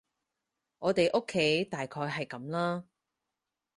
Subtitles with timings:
[0.79, 2.85] 我哋屋企大概係噉啦